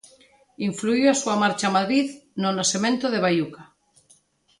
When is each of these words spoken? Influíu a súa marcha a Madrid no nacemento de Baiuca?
Influíu 0.67 1.05
a 1.09 1.19
súa 1.21 1.35
marcha 1.43 1.65
a 1.69 1.75
Madrid 1.77 2.07
no 2.41 2.49
nacemento 2.59 3.05
de 3.09 3.23
Baiuca? 3.25 3.63